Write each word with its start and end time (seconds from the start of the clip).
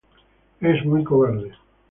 Es 0.61 0.83
muy 0.83 1.03
cobarde. 1.03 1.51